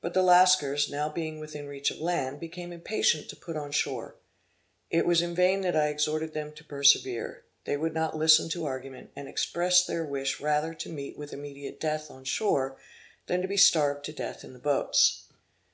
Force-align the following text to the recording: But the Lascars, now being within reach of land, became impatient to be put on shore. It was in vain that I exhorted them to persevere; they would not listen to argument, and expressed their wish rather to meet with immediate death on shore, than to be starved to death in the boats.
But 0.00 0.14
the 0.14 0.22
Lascars, 0.22 0.88
now 0.88 1.10
being 1.10 1.38
within 1.38 1.66
reach 1.66 1.90
of 1.90 1.98
land, 2.00 2.40
became 2.40 2.72
impatient 2.72 3.28
to 3.28 3.36
be 3.36 3.40
put 3.44 3.58
on 3.58 3.72
shore. 3.72 4.16
It 4.88 5.04
was 5.04 5.20
in 5.20 5.34
vain 5.34 5.60
that 5.60 5.76
I 5.76 5.88
exhorted 5.88 6.32
them 6.32 6.52
to 6.54 6.64
persevere; 6.64 7.44
they 7.66 7.76
would 7.76 7.92
not 7.92 8.16
listen 8.16 8.48
to 8.48 8.64
argument, 8.64 9.10
and 9.14 9.28
expressed 9.28 9.86
their 9.86 10.06
wish 10.06 10.40
rather 10.40 10.72
to 10.72 10.88
meet 10.88 11.18
with 11.18 11.34
immediate 11.34 11.78
death 11.78 12.10
on 12.10 12.24
shore, 12.24 12.78
than 13.26 13.42
to 13.42 13.48
be 13.48 13.58
starved 13.58 14.06
to 14.06 14.14
death 14.14 14.44
in 14.44 14.54
the 14.54 14.58
boats. 14.58 15.28